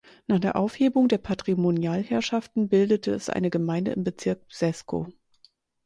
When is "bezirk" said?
4.03-4.47